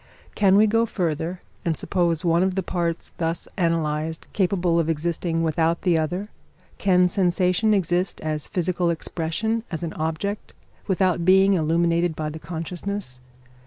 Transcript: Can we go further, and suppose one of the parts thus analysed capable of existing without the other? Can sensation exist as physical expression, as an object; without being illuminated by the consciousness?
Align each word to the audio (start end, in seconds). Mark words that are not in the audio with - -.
Can 0.33 0.55
we 0.55 0.65
go 0.65 0.87
further, 0.87 1.41
and 1.63 1.77
suppose 1.77 2.25
one 2.25 2.41
of 2.41 2.55
the 2.55 2.63
parts 2.63 3.11
thus 3.19 3.47
analysed 3.55 4.25
capable 4.33 4.79
of 4.79 4.89
existing 4.89 5.43
without 5.43 5.83
the 5.83 5.95
other? 5.95 6.29
Can 6.79 7.07
sensation 7.07 7.71
exist 7.71 8.19
as 8.21 8.47
physical 8.47 8.89
expression, 8.89 9.61
as 9.69 9.83
an 9.83 9.93
object; 9.93 10.53
without 10.87 11.23
being 11.23 11.53
illuminated 11.53 12.15
by 12.15 12.31
the 12.31 12.39
consciousness? 12.39 13.19